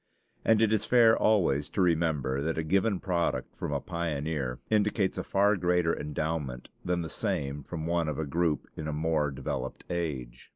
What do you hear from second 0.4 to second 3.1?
And it is fair always to remember that a given